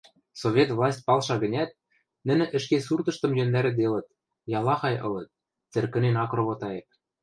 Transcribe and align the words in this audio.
Совет 0.41 0.69
власть 0.77 1.05
палша 1.07 1.35
гӹнят, 1.43 1.69
нӹнӹ 2.27 2.45
ӹшке 2.57 2.77
суртыштым 2.85 3.31
йӧндӓрӹделыт, 3.37 4.07
ялахай 4.57 4.95
ылыт, 5.07 5.29
цӹркӹнен 5.71 6.15
ак 6.23 6.31
ровотаеп. 6.37 6.87